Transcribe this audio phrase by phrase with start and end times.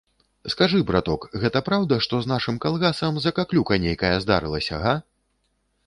[0.51, 5.01] Скажы, браток, гэта праўда, што з нашым калгасам закаклюка нейкая здарылася, га?